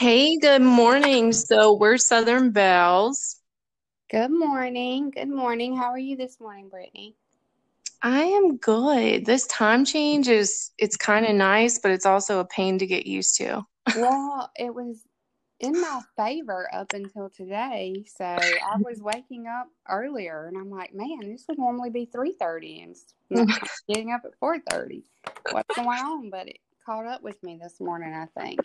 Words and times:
Hey, 0.00 0.38
good 0.38 0.62
morning. 0.62 1.30
So 1.30 1.74
we're 1.74 1.98
Southern 1.98 2.52
Bells. 2.52 3.36
Good 4.10 4.30
morning. 4.30 5.10
Good 5.10 5.28
morning. 5.28 5.76
How 5.76 5.90
are 5.90 5.98
you 5.98 6.16
this 6.16 6.40
morning, 6.40 6.70
Brittany? 6.70 7.16
I 8.00 8.22
am 8.22 8.56
good. 8.56 9.26
This 9.26 9.46
time 9.48 9.84
change 9.84 10.26
is 10.26 10.70
it's 10.78 10.96
kind 10.96 11.26
of 11.26 11.34
nice, 11.34 11.80
but 11.80 11.90
it's 11.90 12.06
also 12.06 12.40
a 12.40 12.46
pain 12.46 12.78
to 12.78 12.86
get 12.86 13.06
used 13.06 13.36
to. 13.40 13.62
Well, 13.94 14.50
it 14.56 14.74
was 14.74 15.04
in 15.58 15.78
my 15.78 16.00
favor 16.16 16.66
up 16.72 16.94
until 16.94 17.28
today. 17.28 18.02
So 18.06 18.24
I 18.24 18.78
was 18.78 19.00
waking 19.02 19.48
up 19.48 19.66
earlier 19.86 20.46
and 20.46 20.56
I'm 20.56 20.70
like, 20.70 20.94
man, 20.94 21.30
this 21.30 21.44
would 21.46 21.58
normally 21.58 21.90
be 21.90 22.06
3:30 22.06 22.84
and 22.84 22.96
I'm 23.38 23.46
getting 23.86 24.12
up 24.12 24.22
at 24.24 24.40
4:30. 24.40 25.02
What's 25.52 25.76
going 25.76 25.88
on? 25.88 26.30
But 26.30 26.48
it 26.48 26.60
caught 26.86 27.04
up 27.04 27.22
with 27.22 27.42
me 27.42 27.58
this 27.62 27.78
morning, 27.80 28.14
I 28.14 28.40
think. 28.40 28.60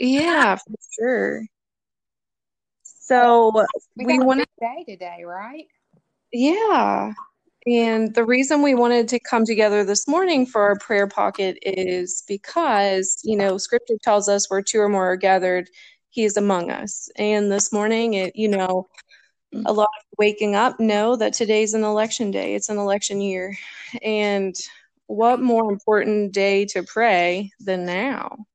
Yeah, 0.00 0.56
for 0.66 0.74
sure. 0.98 1.46
So 2.82 3.52
We 3.96 4.06
we 4.06 4.14
got 4.16 4.22
a 4.22 4.24
wanted, 4.24 4.46
big 4.60 4.68
day 4.86 4.92
today, 4.92 5.24
right? 5.24 5.66
yeah. 6.32 7.12
And 7.66 8.14
the 8.14 8.24
reason 8.24 8.62
we 8.62 8.74
wanted 8.74 9.08
to 9.08 9.20
come 9.20 9.44
together 9.44 9.84
this 9.84 10.08
morning 10.08 10.46
for 10.46 10.62
our 10.62 10.76
prayer 10.76 11.06
pocket 11.06 11.58
is 11.62 12.24
because, 12.26 13.20
you 13.22 13.36
know, 13.36 13.58
scripture 13.58 13.96
tells 14.02 14.28
us 14.28 14.48
where 14.48 14.62
two 14.62 14.80
or 14.80 14.88
more 14.88 15.12
are 15.12 15.16
gathered, 15.16 15.68
he 16.08 16.24
is 16.24 16.36
among 16.38 16.70
us. 16.70 17.10
And 17.16 17.52
this 17.52 17.72
morning, 17.72 18.14
it, 18.14 18.34
you 18.34 18.48
know, 18.48 18.88
a 19.66 19.72
lot 19.72 19.88
of 19.98 20.04
waking 20.18 20.54
up 20.54 20.80
know 20.80 21.16
that 21.16 21.34
today's 21.34 21.74
an 21.74 21.84
election 21.84 22.30
day, 22.30 22.54
it's 22.54 22.70
an 22.70 22.78
election 22.78 23.20
year. 23.20 23.54
And 24.02 24.54
what 25.06 25.40
more 25.40 25.70
important 25.70 26.32
day 26.32 26.64
to 26.66 26.82
pray 26.82 27.50
than 27.60 27.84
now? 27.84 28.46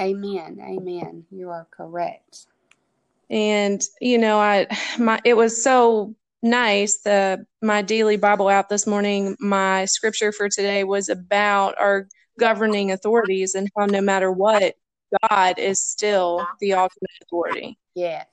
Amen. 0.00 0.60
Amen. 0.62 1.24
You 1.30 1.50
are 1.50 1.66
correct. 1.70 2.46
And 3.30 3.82
you 4.00 4.18
know, 4.18 4.38
I 4.38 4.66
my 4.98 5.20
it 5.24 5.34
was 5.34 5.62
so 5.62 6.14
nice. 6.42 6.98
The 6.98 7.44
my 7.62 7.82
daily 7.82 8.16
Bible 8.16 8.48
app 8.48 8.68
this 8.68 8.86
morning, 8.86 9.36
my 9.40 9.84
scripture 9.84 10.32
for 10.32 10.48
today 10.48 10.84
was 10.84 11.08
about 11.08 11.74
our 11.78 12.08
governing 12.38 12.92
authorities 12.92 13.54
and 13.54 13.68
how 13.76 13.86
no 13.86 14.00
matter 14.00 14.30
what, 14.30 14.74
God 15.30 15.58
is 15.58 15.84
still 15.84 16.46
the 16.60 16.74
ultimate 16.74 17.10
authority. 17.22 17.78
Yes. 17.94 18.26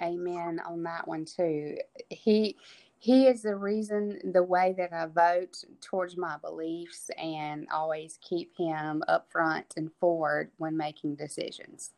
Amen 0.00 0.60
on 0.66 0.82
that 0.82 1.06
one 1.06 1.24
too. 1.24 1.76
He 2.10 2.56
he 3.02 3.26
is 3.26 3.42
the 3.42 3.56
reason 3.56 4.20
the 4.32 4.44
way 4.44 4.76
that 4.78 4.92
I 4.92 5.06
vote 5.06 5.64
towards 5.80 6.16
my 6.16 6.36
beliefs 6.36 7.10
and 7.18 7.66
always 7.74 8.16
keep 8.22 8.56
him 8.56 9.02
up 9.08 9.26
front 9.28 9.74
and 9.76 9.90
forward 9.98 10.52
when 10.58 10.76
making 10.76 11.16
decisions. 11.16 11.90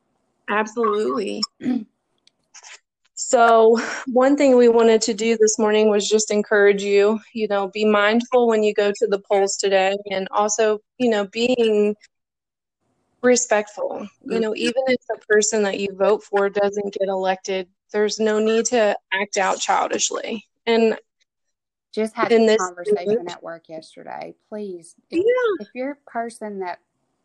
Absolutely. 0.48 1.42
So, 3.16 3.78
one 4.06 4.36
thing 4.36 4.56
we 4.56 4.68
wanted 4.68 5.02
to 5.02 5.12
do 5.12 5.36
this 5.36 5.58
morning 5.58 5.90
was 5.90 6.08
just 6.08 6.30
encourage 6.30 6.82
you, 6.82 7.20
you 7.34 7.48
know, 7.48 7.68
be 7.68 7.84
mindful 7.84 8.48
when 8.48 8.62
you 8.62 8.72
go 8.72 8.90
to 8.90 9.06
the 9.06 9.18
polls 9.18 9.56
today 9.56 9.94
and 10.10 10.26
also, 10.30 10.78
you 10.96 11.10
know, 11.10 11.26
being 11.26 11.94
respectful. 13.20 14.08
You 14.24 14.40
know, 14.40 14.52
mm-hmm. 14.52 14.68
even 14.68 14.82
if 14.86 15.00
the 15.06 15.18
person 15.28 15.62
that 15.64 15.78
you 15.78 15.94
vote 15.94 16.24
for 16.24 16.48
doesn't 16.48 16.94
get 16.94 17.08
elected, 17.08 17.68
there's 17.92 18.18
no 18.18 18.38
need 18.38 18.64
to 18.66 18.96
act 19.12 19.36
out 19.36 19.60
childishly. 19.60 20.46
And 20.66 20.98
Just 21.92 22.14
had 22.14 22.28
this 22.30 22.40
this- 22.46 22.58
conversation 22.58 23.28
at 23.28 23.42
work 23.42 23.68
yesterday. 23.68 24.34
Please, 24.48 24.94
if, 25.10 25.18
yeah, 25.18 25.64
if 25.66 25.68
your 25.74 25.98
person 26.06 26.60
that 26.60 26.78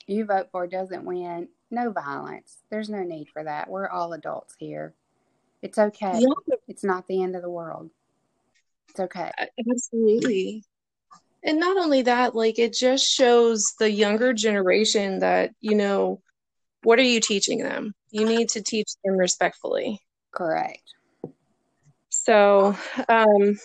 you 0.08 0.26
vote 0.26 0.50
for 0.52 0.68
doesn't 0.68 1.06
win, 1.06 1.48
no 1.72 1.92
violence. 1.92 2.58
There's 2.70 2.90
no 2.90 3.04
need 3.04 3.30
for 3.30 3.44
that. 3.44 3.70
We're 3.70 3.88
all 3.90 4.14
adults 4.14 4.56
here. 4.58 4.94
It's 5.62 5.78
okay. 5.78 6.20
yeah, 6.20 6.56
It's 6.68 6.84
not 6.84 7.08
the 7.08 7.22
end 7.22 7.36
of 7.36 7.42
the 7.42 7.50
world. 7.50 7.90
It's 8.90 9.00
okay. 9.00 9.32
absolutely. 9.70 10.64
And 11.44 11.60
not 11.60 11.78
only 11.78 12.02
that, 12.04 12.36
like 12.36 12.60
it 12.60 12.74
just 12.74 13.06
shows 13.06 13.74
the 13.78 13.90
younger 13.92 14.34
generation 14.34 15.20
that, 15.20 15.52
you 15.62 15.76
know, 15.76 16.22
what 16.84 16.98
are 16.98 17.04
you 17.04 17.20
teaching 17.20 17.60
them? 17.60 17.94
You 18.12 18.26
need 18.26 18.50
to 18.50 18.62
teach 18.62 18.88
them 19.04 19.16
respectfully. 19.16 20.02
Correct. 20.32 20.82
So, 22.24 22.76
um, 23.08 23.58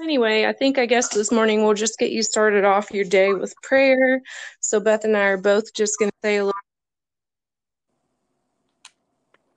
anyway, 0.00 0.44
I 0.44 0.52
think 0.52 0.76
I 0.76 0.84
guess 0.84 1.08
this 1.08 1.32
morning 1.32 1.64
we'll 1.64 1.72
just 1.72 1.98
get 1.98 2.10
you 2.10 2.22
started 2.22 2.64
off 2.64 2.90
your 2.90 3.06
day 3.06 3.32
with 3.32 3.54
prayer. 3.62 4.20
So, 4.60 4.80
Beth 4.80 5.04
and 5.04 5.16
I 5.16 5.22
are 5.22 5.38
both 5.38 5.72
just 5.72 5.98
going 5.98 6.10
to 6.10 6.16
say 6.22 6.36
a 6.36 6.44
little. 6.44 6.60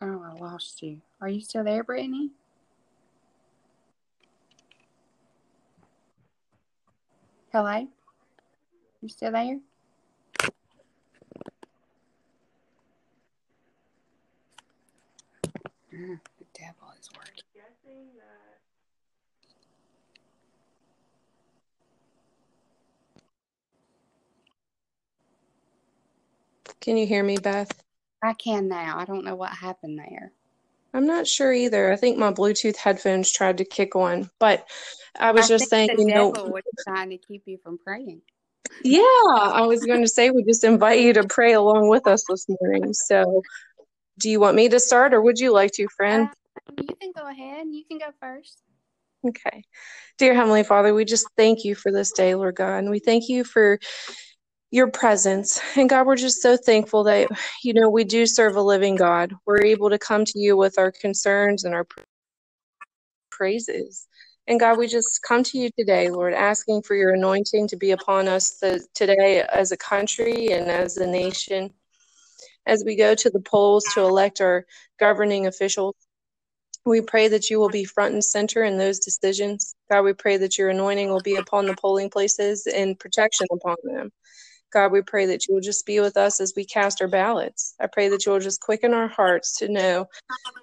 Oh, 0.02 0.24
I 0.24 0.40
lost 0.40 0.82
you. 0.82 1.02
Are 1.20 1.28
you 1.28 1.42
still 1.42 1.66
there, 1.66 1.84
Brittany? 1.84 2.32
Hello? 7.52 7.86
You 9.02 9.10
still 9.10 9.34
there? 9.34 9.60
Mm, 15.94 16.20
the 16.40 16.46
devil 16.54 16.88
is 17.00 17.10
working. 17.16 17.43
Can 26.84 26.98
you 26.98 27.08
hear 27.08 27.24
me, 27.24 27.38
Beth? 27.38 27.72
I 28.22 28.34
can 28.34 28.68
now. 28.68 28.98
I 28.98 29.06
don't 29.06 29.24
know 29.24 29.36
what 29.36 29.52
happened 29.52 29.98
there. 29.98 30.34
I'm 30.94 31.08
not 31.08 31.28
sure 31.28 31.54
either. 31.54 31.92
I 31.94 31.96
think 31.96 32.18
my 32.18 32.32
Bluetooth 32.32 32.76
headphones 32.76 33.32
tried 33.32 33.60
to 33.60 33.66
kick 33.66 33.96
on, 33.96 34.30
but 34.38 34.70
I 35.18 35.32
was 35.32 35.46
I 35.46 35.48
just 35.48 35.70
saying, 35.70 35.92
the 35.96 36.04
you 36.04 36.14
know, 36.14 36.34
devil 36.34 36.52
was 36.52 36.64
trying 36.84 37.10
to 37.12 37.18
keep 37.18 37.44
you 37.46 37.58
from 37.64 37.78
praying. 37.78 38.22
yeah, 38.84 39.02
I 39.02 39.62
was 39.66 39.86
going 39.86 40.02
to 40.02 40.08
say 40.08 40.30
we 40.30 40.44
just 40.44 40.66
invite 40.66 41.00
you 41.00 41.14
to 41.14 41.24
pray 41.24 41.54
along 41.54 41.88
with 41.88 42.06
us 42.06 42.24
this 42.30 42.46
morning. 42.50 42.94
So, 42.94 43.42
do 44.20 44.30
you 44.30 44.40
want 44.40 44.58
me 44.58 44.70
to 44.70 44.80
start 44.80 45.14
or 45.14 45.22
would 45.22 45.40
you 45.40 45.54
like 45.54 45.72
to, 45.76 45.88
friend? 45.96 46.28
Uh, 46.28 46.43
You 46.78 46.96
can 47.00 47.12
go 47.16 47.28
ahead. 47.28 47.68
You 47.70 47.84
can 47.90 47.98
go 47.98 48.12
first. 48.20 48.62
Okay. 49.28 49.64
Dear 50.18 50.34
Heavenly 50.34 50.64
Father, 50.64 50.94
we 50.94 51.06
just 51.06 51.28
thank 51.38 51.64
you 51.64 51.76
for 51.76 51.92
this 51.92 52.12
day, 52.12 52.36
Lord 52.36 52.56
God. 52.56 52.88
We 52.90 53.00
thank 53.00 53.30
you 53.30 53.44
for 53.44 53.80
your 54.72 54.90
presence. 54.90 55.62
And 55.78 55.90
God, 55.90 56.08
we're 56.08 56.16
just 56.16 56.42
so 56.42 56.58
thankful 56.58 57.04
that, 57.06 57.30
you 57.64 57.74
know, 57.74 57.90
we 57.90 58.04
do 58.04 58.26
serve 58.26 58.56
a 58.56 58.62
living 58.62 58.96
God. 58.96 59.34
We're 59.46 59.64
able 59.64 59.90
to 59.90 60.00
come 60.00 60.26
to 60.26 60.40
you 60.40 60.58
with 60.58 60.78
our 60.78 60.92
concerns 60.92 61.64
and 61.64 61.74
our 61.74 61.88
praises. 63.32 64.08
And 64.48 64.60
God, 64.60 64.78
we 64.78 64.88
just 64.88 65.22
come 65.26 65.44
to 65.44 65.58
you 65.58 65.70
today, 65.78 66.10
Lord, 66.10 66.34
asking 66.34 66.82
for 66.82 66.96
your 66.96 67.14
anointing 67.14 67.68
to 67.70 67.78
be 67.78 67.92
upon 67.92 68.28
us 68.28 68.58
the, 68.58 68.86
today 68.94 69.44
as 69.54 69.72
a 69.72 69.78
country 69.78 70.52
and 70.52 70.70
as 70.70 70.98
a 70.98 71.08
nation. 71.08 71.72
As 72.66 72.84
we 72.86 72.96
go 72.96 73.14
to 73.16 73.30
the 73.30 73.42
polls 73.42 73.86
to 73.94 74.02
elect 74.02 74.42
our 74.42 74.66
governing 75.00 75.48
officials, 75.48 75.96
we 76.86 77.02
pray 77.02 77.28
that 77.30 77.50
you 77.50 77.60
will 77.60 77.70
be 77.70 77.86
front 77.86 78.14
and 78.14 78.24
center 78.24 78.64
in 78.64 78.78
those 78.78 79.00
decisions. 79.00 79.76
God, 79.92 80.04
we 80.04 80.14
pray 80.14 80.38
that 80.38 80.58
your 80.58 80.70
anointing 80.70 81.10
will 81.10 81.22
be 81.22 81.36
upon 81.36 81.66
the 81.66 81.76
polling 81.76 82.10
places 82.10 82.68
and 82.68 83.00
protection 83.00 83.48
upon 83.52 83.76
them. 83.84 84.12
God, 84.74 84.92
we 84.92 85.02
pray 85.02 85.28
that 85.28 85.48
you 85.48 85.54
will 85.54 85.62
just 85.62 85.86
be 85.86 86.00
with 86.00 86.18
us 86.18 86.42
as 86.42 86.54
we 86.56 86.66
cast 86.66 87.02
our 87.02 87.08
ballots. 87.08 87.76
I 87.80 87.88
pray 87.88 88.10
that 88.10 88.26
you 88.26 88.32
will 88.32 88.40
just 88.40 88.60
quicken 88.60 88.94
our 88.94 89.08
hearts 89.08 89.60
to 89.60 89.70
know 89.70 90.08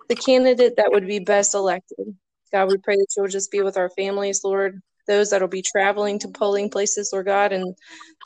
the 0.09 0.17
candidate 0.17 0.75
that 0.77 0.91
would 0.91 1.07
be 1.07 1.21
best 1.21 1.55
elected. 1.55 2.15
God, 2.53 2.69
we 2.69 2.79
pray 2.79 2.97
that 2.97 3.07
you 3.17 3.23
will 3.23 3.31
just 3.31 3.53
be 3.53 3.63
with 3.63 3.77
our 3.77 3.91
families, 3.91 4.43
Lord, 4.43 4.81
those 5.07 5.31
that 5.31 5.41
will 5.41 5.49
be 5.49 5.63
traveling 5.63 6.19
to 6.19 6.29
polling 6.29 6.69
places, 6.69 7.11
Lord 7.13 7.27
God, 7.27 7.53
and 7.53 7.75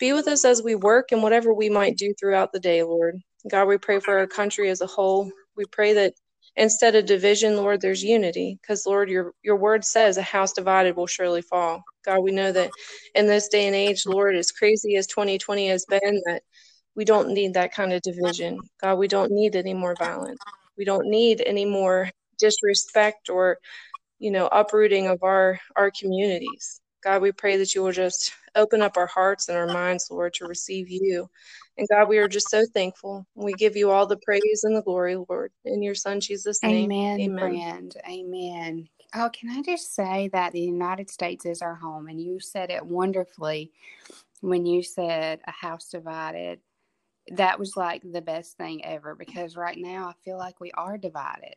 be 0.01 0.15
with 0.15 0.27
us 0.27 0.45
as 0.45 0.63
we 0.63 0.75
work 0.75 1.13
and 1.13 1.23
whatever 1.23 1.53
we 1.53 1.69
might 1.69 1.99
do 1.99 2.15
throughout 2.19 2.53
the 2.53 2.61
day, 2.61 2.83
Lord. 2.83 3.21
God, 3.51 3.69
we 3.69 3.77
pray 3.77 4.01
for 4.01 4.19
our 4.19 4.27
country 4.27 4.71
as 4.71 4.81
a 4.81 4.87
whole. 4.87 5.31
We 5.57 5.67
pray 5.67 5.93
that 5.93 6.15
instead 6.57 6.95
of 6.95 7.07
division, 7.07 7.57
Lord, 7.57 7.81
there's 7.81 8.03
unity. 8.03 8.59
Because, 8.61 8.87
Lord, 8.87 9.09
your, 9.09 9.33
your 9.43 9.57
word 9.57 9.85
says 9.85 10.17
a 10.17 10.23
house 10.23 10.53
divided 10.53 10.97
will 10.97 11.07
surely 11.07 11.43
fall. 11.43 11.83
God, 12.05 12.21
we 12.21 12.33
know 12.33 12.53
that 12.53 12.71
in 13.15 13.27
this 13.27 13.49
day 13.49 13.67
and 13.67 13.75
age, 13.75 14.07
Lord, 14.07 14.37
as 14.37 14.53
crazy 14.53 14.97
as 14.97 15.07
2020 15.07 15.69
has 15.69 15.87
been, 15.87 16.23
that 16.27 16.43
we 16.95 17.05
don't 17.05 17.31
need 17.31 17.55
that 17.55 17.73
kind 17.73 17.93
of 17.93 18.03
division. 18.03 18.61
God, 18.81 18.97
we 18.97 19.09
don't 19.09 19.33
need 19.33 19.57
any 19.57 19.75
more 19.75 19.97
violence. 19.97 20.41
We 20.77 20.85
don't 20.85 21.09
need 21.09 21.43
any 21.45 21.65
more 21.65 22.11
disrespect 22.39 23.29
or, 23.31 23.59
you 24.19 24.31
know, 24.31 24.49
uprooting 24.49 25.07
of 25.07 25.23
our 25.23 25.59
our 25.77 25.91
communities. 25.91 26.81
God, 27.05 27.23
we 27.23 27.33
pray 27.33 27.57
that 27.59 27.75
you 27.75 27.83
will 27.83 27.93
just 27.93 28.33
open 28.57 28.81
up 28.81 28.97
our 28.97 29.07
hearts 29.07 29.49
and 29.49 29.59
our 29.59 29.67
minds, 29.67 30.09
Lord, 30.11 30.35
to 30.35 30.47
receive 30.47 30.89
you. 30.89 31.29
And 31.77 31.89
God, 31.89 32.09
we 32.09 32.19
are 32.19 32.29
just 32.29 32.49
so 32.51 32.65
thankful. 32.73 33.27
We 33.35 33.53
give 33.53 33.77
you 33.77 33.91
all 33.91 34.07
the 34.07 34.19
praise 34.25 34.63
and 34.65 34.77
the 34.77 34.83
glory, 34.83 35.17
Lord, 35.17 35.53
in 35.65 35.83
your 35.83 35.95
Son 35.95 36.21
Jesus' 36.21 36.63
name. 36.63 36.91
Amen, 36.91 37.21
Amen. 37.21 37.91
Amen. 38.09 38.89
Oh, 39.15 39.31
can 39.33 39.51
I 39.51 39.63
just 39.63 39.95
say 39.95 40.31
that 40.33 40.53
the 40.53 40.61
United 40.61 41.11
States 41.11 41.45
is 41.45 41.63
our 41.63 41.75
home? 41.75 42.09
And 42.09 42.21
you 42.21 42.41
said 42.41 42.71
it 42.71 42.85
wonderfully 42.85 43.71
when 44.41 44.67
you 44.67 44.83
said 44.83 45.41
a 45.47 45.53
house 45.53 45.89
divided 45.89 46.61
that 47.33 47.59
was 47.59 47.77
like 47.77 48.03
the 48.05 48.21
best 48.21 48.57
thing 48.57 48.85
ever 48.85 49.15
because 49.15 49.57
right 49.57 49.79
now 49.79 50.09
I 50.09 50.13
feel 50.25 50.37
like 50.37 50.61
we 50.61 50.73
are 50.73 50.99
divided. 50.99 51.55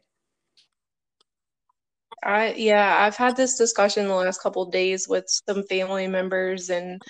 I 2.23 2.53
yeah, 2.53 2.97
I've 2.99 3.15
had 3.15 3.35
this 3.35 3.57
discussion 3.57 4.07
the 4.07 4.15
last 4.15 4.41
couple 4.41 4.65
days 4.65 5.07
with 5.07 5.25
some 5.27 5.63
family 5.63 6.07
members 6.07 6.69
and 6.69 7.01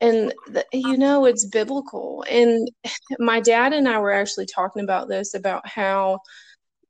and 0.00 0.32
the, 0.46 0.64
you 0.72 0.96
know 0.96 1.24
it's 1.24 1.46
biblical. 1.46 2.24
And 2.30 2.70
my 3.18 3.40
dad 3.40 3.72
and 3.72 3.88
I 3.88 3.98
were 3.98 4.12
actually 4.12 4.46
talking 4.46 4.82
about 4.84 5.08
this 5.08 5.34
about 5.34 5.68
how 5.68 6.20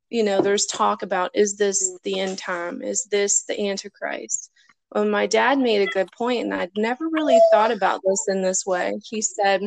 you 0.09 0.23
know 0.23 0.41
there's 0.41 0.65
talk 0.67 1.01
about 1.03 1.31
is 1.33 1.57
this 1.57 1.97
the 2.03 2.19
end 2.19 2.37
time? 2.37 2.81
Is 2.81 3.05
this 3.11 3.43
the 3.45 3.69
antichrist? 3.69 4.51
Well 4.93 5.05
my 5.05 5.27
dad 5.27 5.59
made 5.59 5.87
a 5.87 5.91
good 5.91 6.09
point 6.17 6.43
and 6.43 6.53
I'd 6.53 6.71
never 6.77 7.07
really 7.09 7.39
thought 7.51 7.71
about 7.71 8.01
this 8.05 8.25
in 8.29 8.41
this 8.41 8.65
way. 8.65 8.93
He 9.03 9.21
said 9.21 9.61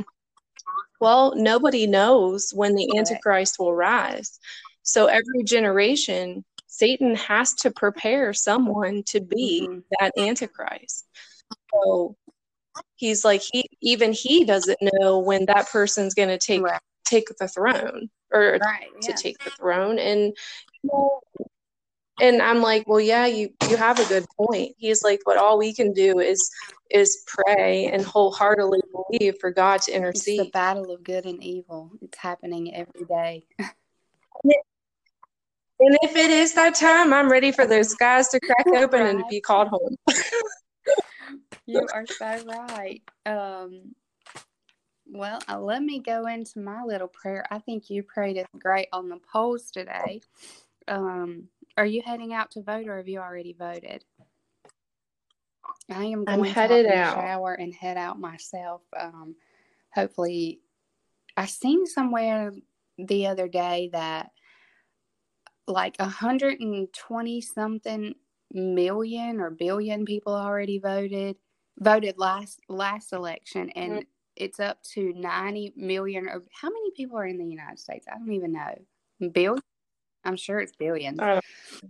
well 1.00 1.34
nobody 1.36 1.86
knows 1.86 2.52
when 2.54 2.74
the 2.74 2.96
antichrist 2.96 3.58
will 3.58 3.74
rise. 3.74 4.38
So 4.82 5.06
every 5.06 5.44
generation 5.44 6.44
Satan 6.72 7.14
has 7.16 7.52
to 7.52 7.70
prepare 7.70 8.32
someone 8.32 9.02
to 9.04 9.20
be 9.20 9.69
mm-hmm. 9.69 9.80
that 10.00 10.12
antichrist. 10.16 11.06
So 11.70 12.16
he's 12.96 13.26
like 13.26 13.42
he 13.42 13.69
even 13.82 14.12
he 14.14 14.46
doesn't 14.46 14.78
know 14.80 15.19
when 15.19 15.44
that 15.46 15.69
person's 15.69 16.14
going 16.14 16.30
to 16.30 16.38
take 16.38 16.62
right. 16.62 16.80
take 17.04 17.28
the 17.38 17.46
throne 17.46 18.08
or 18.32 18.58
right, 18.64 18.86
to 19.02 19.10
yeah. 19.10 19.14
take 19.14 19.38
the 19.44 19.50
throne 19.50 19.98
and 19.98 20.34
you 20.82 20.90
know, 20.90 21.20
and 22.22 22.40
I'm 22.40 22.62
like, 22.62 22.88
well, 22.88 23.00
yeah, 23.00 23.26
you 23.26 23.50
you 23.69 23.76
have 23.76 24.00
a 24.00 24.08
good 24.08 24.24
point. 24.38 24.74
He's 24.78 25.02
like, 25.02 25.20
but 25.26 25.36
all 25.36 25.58
we 25.58 25.74
can 25.74 25.92
do 25.92 26.20
is 26.20 26.50
is 26.90 27.22
pray 27.26 27.90
and 27.92 28.02
wholeheartedly 28.02 28.80
believe 28.92 29.36
for 29.40 29.50
God 29.50 29.82
to 29.82 29.94
intercede. 29.94 30.40
It's 30.40 30.46
the 30.48 30.52
battle 30.52 30.90
of 30.90 31.04
good 31.04 31.26
and 31.26 31.44
evil. 31.44 31.90
It's 32.00 32.16
happening 32.16 32.74
every 32.74 33.04
day. 33.04 33.44
And 35.84 35.99
if 36.02 36.14
it 36.14 36.31
is 36.31 36.55
that 36.55 36.76
time, 36.76 37.12
I'm 37.12 37.29
ready 37.29 37.50
for 37.50 37.67
those 37.67 37.90
skies 37.90 38.29
to 38.29 38.38
crack 38.38 38.67
open 38.76 39.00
right. 39.00 39.14
and 39.17 39.25
be 39.29 39.40
called 39.40 39.67
home. 39.67 39.96
you 41.67 41.84
are 41.93 42.06
so 42.06 42.44
right. 42.46 43.02
Um, 43.26 43.93
well, 45.06 45.40
uh, 45.49 45.58
let 45.58 45.82
me 45.82 45.99
go 45.99 46.26
into 46.26 46.61
my 46.61 46.84
little 46.84 47.08
prayer. 47.08 47.44
I 47.50 47.58
think 47.58 47.90
you 47.90 48.05
prayed 48.05 48.37
it 48.37 48.46
great 48.56 48.87
on 48.93 49.08
the 49.08 49.19
polls 49.32 49.73
today. 49.73 50.20
Um, 50.87 51.49
are 51.76 51.87
you 51.87 52.00
heading 52.05 52.32
out 52.32 52.52
to 52.52 52.62
vote, 52.62 52.87
or 52.87 52.99
have 52.99 53.08
you 53.08 53.19
already 53.19 53.56
voted? 53.58 54.05
I 55.90 56.05
am 56.05 56.25
going 56.25 56.38
I'm 56.38 56.44
headed 56.44 56.87
to 56.87 56.96
out. 56.96 57.17
shower 57.17 57.55
and 57.55 57.75
head 57.75 57.96
out 57.96 58.20
myself. 58.20 58.82
Um, 58.96 59.34
hopefully, 59.93 60.61
I 61.37 61.46
seen 61.46 61.87
somewhere 61.87 62.52
the 62.99 63.26
other 63.26 63.49
day 63.49 63.90
that 63.93 64.31
like 65.67 65.97
120 65.99 67.41
something 67.41 68.14
million 68.53 69.41
or 69.41 69.50
billion 69.50 70.05
people 70.05 70.35
already 70.35 70.79
voted 70.79 71.37
voted 71.79 72.19
last 72.19 72.61
last 72.69 73.12
election 73.12 73.70
and 73.70 73.93
mm-hmm. 73.93 74.00
it's 74.37 74.61
up 74.61 74.82
to 74.82 75.12
90 75.14 75.73
million 75.76 76.29
or 76.29 76.43
how 76.53 76.69
many 76.69 76.91
people 76.97 77.19
are 77.19 77.26
in 77.26 77.38
the 77.38 77.47
united 77.47 77.79
states? 77.79 78.06
I 78.12 78.19
don't 78.19 78.32
even 78.32 78.53
know. 78.53 79.31
Billion? 79.32 79.62
I'm 80.25 80.37
sure 80.37 80.61
it's 80.61 80.76
billions. 80.76 81.19
Uh, 81.19 81.41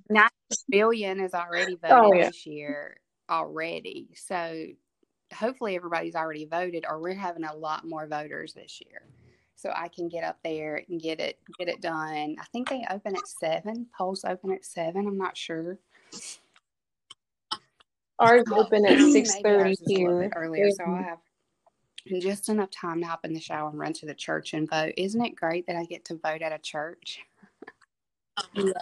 90 0.09 0.31
billion 0.71 1.21
is 1.21 1.35
already 1.35 1.77
oh, 1.85 1.89
voted 1.89 2.05
oh, 2.05 2.15
yeah. 2.15 2.27
this 2.27 2.47
year 2.47 2.97
already. 3.29 4.09
So 4.15 4.67
hopefully 5.35 5.77
everybody's 5.77 6.15
already 6.15 6.47
voted 6.47 6.85
or 6.89 7.01
we're 7.01 7.15
having 7.15 7.45
a 7.45 7.55
lot 7.55 7.87
more 7.87 8.07
voters 8.07 8.53
this 8.55 8.81
year 8.87 9.03
so 9.63 9.73
I 9.75 9.87
can 9.87 10.09
get 10.09 10.25
up 10.25 10.39
there 10.43 10.83
and 10.89 11.01
get 11.01 11.21
it 11.21 11.39
get 11.57 11.69
it 11.69 11.81
done. 11.81 12.35
I 12.41 12.45
think 12.51 12.69
they 12.69 12.85
open 12.91 13.15
at 13.15 13.29
seven. 13.29 13.87
Polls 13.97 14.25
open 14.25 14.51
at 14.51 14.65
seven. 14.65 15.07
I'm 15.07 15.17
not 15.17 15.37
sure. 15.37 15.79
Ours 18.19 18.43
open 18.53 18.85
at 18.85 18.99
six 18.99 19.41
thirty 19.41 19.77
here. 19.87 20.33
Earlier, 20.35 20.71
so 20.73 20.85
I 20.85 21.03
have 21.03 21.19
just 22.21 22.49
enough 22.49 22.71
time 22.71 23.01
to 23.01 23.07
hop 23.07 23.25
in 23.25 23.33
the 23.33 23.41
shower 23.41 23.71
and 23.71 23.79
run 23.79 23.93
to 23.95 24.07
the 24.07 24.15
church 24.15 24.53
and 24.53 24.69
vote. 24.69 24.95
Isn't 24.97 25.25
it 25.25 25.37
great 25.37 25.69
that 25.69 25.77
I 25.77 25.85
get 25.85 26.05
to 26.07 26.17
vote 26.17 26.43
at 26.43 26.53
a 26.53 26.59
church? 26.59 27.21
yes. 28.55 28.73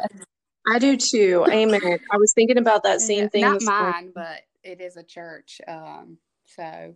I 0.73 0.79
do 0.79 0.97
too. 0.97 1.45
Amen. 1.51 1.99
I 2.11 2.17
was 2.17 2.33
thinking 2.33 2.59
about 2.59 2.85
that 2.85 3.01
same 3.03 3.29
thing. 3.29 3.43
Not 3.43 3.63
mine, 3.63 3.93
morning. 3.93 4.13
but 4.15 4.41
it 4.63 4.81
is 4.81 4.97
a 4.97 5.03
church. 5.03 5.61
Um, 5.69 6.17
so 6.47 6.95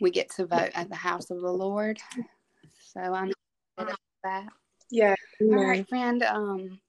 we 0.00 0.10
get 0.10 0.30
to 0.36 0.46
vote 0.46 0.70
at 0.74 0.88
the 0.88 0.96
house 0.96 1.30
of 1.30 1.40
the 1.40 1.52
Lord. 1.52 1.98
So 2.92 3.00
I'm 3.00 3.32
that. 4.24 4.48
Yeah. 4.90 5.14
All 5.40 5.64
right, 5.64 5.88
friend. 5.88 6.22
Um, 6.22 6.80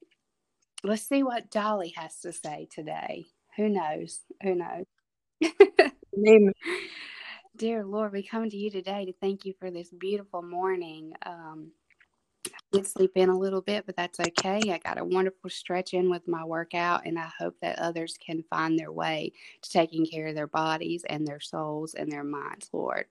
let's 0.84 1.08
see 1.08 1.24
what 1.24 1.52
Dolly 1.52 1.94
has 1.96 2.20
to 2.22 2.34
say 2.34 2.68
today. 2.74 3.26
Who 3.58 3.70
knows? 3.70 4.22
Who 4.44 4.56
knows? 4.56 4.86
Amen. 6.18 6.54
Dear 7.56 7.86
Lord, 7.86 8.14
we 8.14 8.24
come 8.24 8.50
to 8.50 8.58
you 8.58 8.72
today 8.72 9.06
to 9.06 9.14
thank 9.22 9.46
you 9.46 9.54
for 9.60 9.70
this 9.70 9.90
beautiful 9.90 10.42
morning. 10.42 11.14
Um, 11.26 11.72
did 12.72 12.88
sleep 12.88 13.12
in 13.16 13.30
a 13.30 13.38
little 13.38 13.62
bit, 13.62 13.86
but 13.86 13.96
that's 13.98 14.20
okay. 14.20 14.62
I 14.72 14.80
got 14.80 15.00
a 15.00 15.06
wonderful 15.06 15.50
stretch 15.50 15.94
in 15.94 16.10
with 16.10 16.28
my 16.28 16.44
workout, 16.46 17.06
and 17.06 17.20
I 17.20 17.30
hope 17.40 17.56
that 17.62 17.80
others 17.80 18.18
can 18.26 18.44
find 18.50 18.80
their 18.80 18.92
way 18.92 19.34
to 19.62 19.70
taking 19.70 20.06
care 20.06 20.28
of 20.28 20.36
their 20.36 20.48
bodies 20.48 21.04
and 21.10 21.28
their 21.28 21.40
souls 21.42 21.94
and 21.96 22.12
their 22.12 22.24
minds, 22.24 22.70
Lord. 22.74 23.06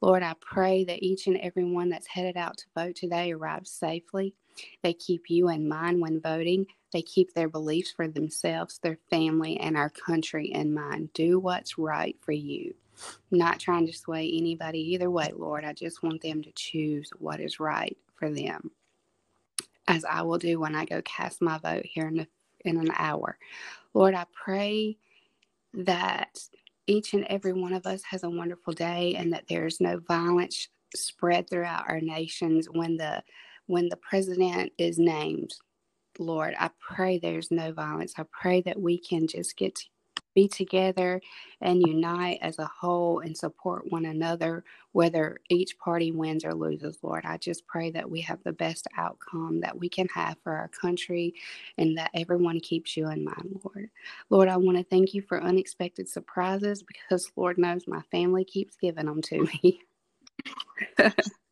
Lord, 0.00 0.22
I 0.22 0.34
pray 0.40 0.84
that 0.84 1.02
each 1.04 1.26
and 1.26 1.38
every 1.38 1.64
one 1.64 1.90
that's 1.90 2.06
headed 2.06 2.36
out 2.36 2.58
to 2.58 2.66
vote 2.76 2.96
today 2.96 3.32
arrives 3.32 3.70
safely. 3.70 4.34
They 4.82 4.94
keep 4.94 5.24
you 5.30 5.48
in 5.50 5.68
mind 5.68 6.00
when 6.00 6.20
voting. 6.20 6.66
They 6.92 7.02
keep 7.02 7.34
their 7.34 7.48
beliefs 7.48 7.92
for 7.92 8.08
themselves, 8.08 8.78
their 8.82 8.98
family, 9.10 9.58
and 9.58 9.76
our 9.76 9.90
country 9.90 10.52
in 10.52 10.74
mind. 10.74 11.12
Do 11.14 11.40
what's 11.40 11.78
right 11.78 12.16
for 12.22 12.32
you. 12.32 12.74
I'm 13.32 13.38
not 13.38 13.60
trying 13.60 13.86
to 13.86 13.92
sway 13.92 14.32
anybody 14.34 14.80
either 14.94 15.10
way, 15.10 15.32
Lord. 15.36 15.64
I 15.64 15.72
just 15.72 16.02
want 16.02 16.22
them 16.22 16.42
to 16.42 16.52
choose 16.52 17.10
what 17.18 17.40
is 17.40 17.60
right 17.60 17.96
for 18.16 18.30
them, 18.30 18.70
as 19.94 20.04
I 20.04 20.22
will 20.22 20.38
do 20.38 20.58
when 20.60 20.74
I 20.74 20.84
go 20.84 21.00
cast 21.02 21.40
my 21.40 21.58
vote 21.58 21.86
here 21.86 22.08
in, 22.08 22.26
in 22.64 22.78
an 22.78 22.90
hour. 22.96 23.38
Lord, 23.94 24.14
I 24.14 24.26
pray 24.32 24.96
that 25.74 26.38
each 26.86 27.14
and 27.14 27.24
every 27.24 27.52
one 27.52 27.72
of 27.72 27.86
us 27.86 28.02
has 28.04 28.24
a 28.24 28.30
wonderful 28.30 28.72
day 28.72 29.14
and 29.16 29.32
that 29.32 29.44
there's 29.48 29.80
no 29.80 29.98
violence 30.06 30.68
spread 30.94 31.48
throughout 31.48 31.88
our 31.88 32.00
nations 32.00 32.68
when 32.70 32.96
the 32.96 33.22
when 33.66 33.88
the 33.88 33.96
president 33.96 34.70
is 34.78 34.98
named 34.98 35.52
lord 36.18 36.54
i 36.60 36.70
pray 36.94 37.18
there's 37.18 37.50
no 37.50 37.72
violence 37.72 38.14
i 38.18 38.24
pray 38.30 38.60
that 38.60 38.80
we 38.80 38.96
can 38.98 39.26
just 39.26 39.56
get 39.56 39.80
be 40.34 40.48
together 40.48 41.20
and 41.60 41.86
unite 41.86 42.38
as 42.42 42.58
a 42.58 42.66
whole 42.66 43.20
and 43.20 43.36
support 43.36 43.90
one 43.90 44.06
another, 44.06 44.64
whether 44.92 45.38
each 45.50 45.78
party 45.78 46.12
wins 46.12 46.44
or 46.44 46.54
loses, 46.54 46.98
Lord. 47.02 47.24
I 47.26 47.38
just 47.38 47.66
pray 47.66 47.90
that 47.92 48.10
we 48.10 48.20
have 48.22 48.42
the 48.44 48.52
best 48.52 48.86
outcome 48.96 49.60
that 49.60 49.78
we 49.78 49.88
can 49.88 50.08
have 50.14 50.36
for 50.42 50.52
our 50.54 50.68
country 50.68 51.34
and 51.78 51.98
that 51.98 52.10
everyone 52.14 52.60
keeps 52.60 52.96
you 52.96 53.08
in 53.10 53.24
mind, 53.24 53.60
Lord. 53.64 53.90
Lord, 54.30 54.48
I 54.48 54.56
want 54.56 54.78
to 54.78 54.84
thank 54.84 55.14
you 55.14 55.22
for 55.22 55.42
unexpected 55.42 56.08
surprises 56.08 56.82
because 56.82 57.30
Lord 57.36 57.58
knows 57.58 57.86
my 57.86 58.02
family 58.10 58.44
keeps 58.44 58.76
giving 58.76 59.06
them 59.06 59.22
to 59.22 59.48
me. 59.62 59.80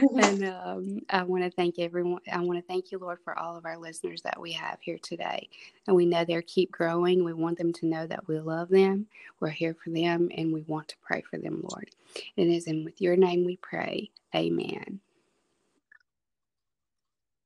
and 0.00 0.44
um, 0.64 1.00
I 1.10 1.22
want 1.22 1.44
to 1.44 1.50
thank 1.50 1.78
everyone. 1.78 2.20
I 2.32 2.40
want 2.40 2.58
to 2.58 2.66
thank 2.66 2.90
you, 2.90 2.98
Lord, 2.98 3.18
for 3.22 3.38
all 3.38 3.56
of 3.56 3.64
our 3.64 3.76
listeners 3.76 4.22
that 4.22 4.40
we 4.40 4.52
have 4.52 4.78
here 4.80 4.98
today. 5.02 5.48
And 5.86 5.96
we 5.96 6.06
know 6.06 6.24
they're 6.24 6.42
keep 6.42 6.70
growing. 6.70 7.24
We 7.24 7.32
want 7.32 7.58
them 7.58 7.72
to 7.74 7.86
know 7.86 8.06
that 8.06 8.26
we 8.28 8.38
love 8.38 8.68
them, 8.68 9.06
we're 9.40 9.48
here 9.48 9.74
for 9.74 9.90
them, 9.90 10.30
and 10.36 10.52
we 10.52 10.62
want 10.62 10.88
to 10.88 10.96
pray 11.02 11.22
for 11.22 11.38
them, 11.38 11.62
Lord. 11.62 11.90
It 12.36 12.48
is 12.48 12.66
in 12.66 12.84
with 12.84 13.00
your 13.00 13.16
name 13.16 13.44
we 13.44 13.56
pray. 13.56 14.10
Amen. 14.34 15.00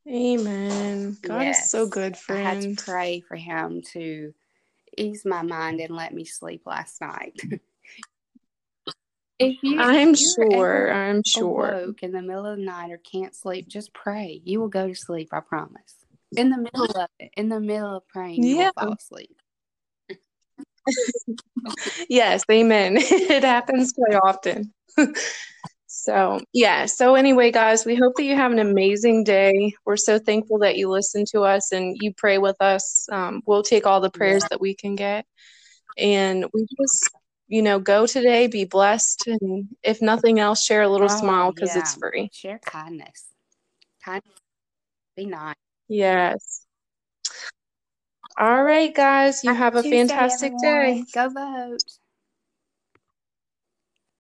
Amen. 0.09 1.17
God 1.23 1.43
yes. 1.43 1.65
is 1.65 1.71
so 1.71 1.87
good, 1.87 2.17
friend. 2.17 2.49
I 2.49 2.55
had 2.55 2.63
to 2.63 2.85
pray 2.85 3.21
for 3.21 3.37
him 3.37 3.83
to 3.93 4.35
ease 4.99 5.25
my 5.25 5.43
mind 5.43 5.81
and 5.81 5.95
let 5.95 6.13
me 6.13 6.25
sleep 6.25 6.63
last 6.67 7.01
night. 7.01 7.41
If 9.43 9.57
you, 9.63 9.81
I'm 9.81 10.11
if 10.11 10.21
sure, 10.21 10.93
I'm 10.93 11.23
sure. 11.27 11.95
in 12.01 12.13
the 12.13 12.23
middle 12.23 12.47
of 12.47 12.57
the 12.59 12.65
night 12.65 12.91
or 12.91 12.99
can't 12.99 13.35
sleep, 13.35 13.69
just 13.69 13.93
pray. 13.93 14.41
You 14.45 14.61
will 14.61 14.69
go 14.69 14.89
to 14.89 14.95
sleep. 14.95 15.31
I 15.33 15.41
promise. 15.41 15.95
In 16.37 16.51
the 16.51 16.59
middle 16.59 16.85
of 16.85 17.09
it, 17.19 17.31
in 17.37 17.49
the 17.49 17.61
middle 17.61 17.97
of 17.97 18.09
praying, 18.09 18.43
you 18.43 18.59
will 18.59 18.73
fall 18.79 18.93
asleep. 18.95 19.37
yes, 22.09 22.45
amen. 22.51 22.97
it 22.99 23.45
happens 23.45 23.93
quite 23.93 24.19
often. 24.25 24.73
so, 25.87 26.41
yeah. 26.53 26.87
So, 26.87 27.15
anyway, 27.15 27.51
guys, 27.51 27.85
we 27.85 27.97
hope 27.97 28.15
that 28.17 28.25
you 28.25 28.37
have 28.37 28.53
an 28.53 28.59
amazing 28.59 29.25
day. 29.25 29.75
We're 29.85 29.97
so 29.97 30.19
thankful 30.19 30.59
that 30.61 30.77
you 30.77 30.89
listen 30.89 31.25
to 31.33 31.43
us 31.43 31.73
and 31.73 31.97
you 32.01 32.15
pray 32.17 32.39
with 32.39 32.57
us. 32.61 33.07
Um, 33.11 33.43
we'll 33.47 33.63
take 33.63 33.87
all 33.87 34.01
the 34.01 34.11
prayers 34.11 34.43
yeah. 34.45 34.49
that 34.53 34.61
we 34.61 34.75
can 34.75 34.95
get. 34.95 35.27
And 35.99 36.47
we 36.55 36.67
just 36.81 37.11
you 37.53 37.61
know, 37.61 37.79
go 37.79 38.07
today, 38.07 38.47
be 38.47 38.65
blessed, 38.65 39.27
and 39.27 39.69
if 39.83 40.01
nothing 40.01 40.41
else, 40.41 40.65
share 40.65 40.81
a 40.81 40.89
little 40.89 41.11
Oh, 41.11 41.19
smile 41.19 41.53
because 41.53 41.77
yeah. 41.77 41.81
it's 41.81 41.95
free. 41.95 42.31
Share 42.33 42.59
kindness. 42.59 43.27
Kindness. 44.03 44.39
Be 45.17 45.27
nice. 45.27 45.55
Yes. 45.87 46.65
All 48.39 48.65
right, 48.65 48.95
guys, 48.95 49.45
you 49.45 49.51
Happy 49.51 49.59
have 49.59 49.77
a 49.77 49.83
fantastic 49.83 50.55
day. 50.63 51.05
Go 51.13 51.29
vote. 51.29 51.79